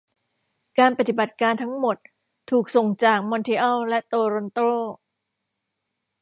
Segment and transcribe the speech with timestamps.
[0.79, 1.97] การปฏิบัติการทั้งหมด
[2.49, 4.59] ถูกส่งจาก มอนทรีอัล และ โตรอนโต